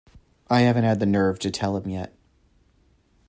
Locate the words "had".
0.85-0.99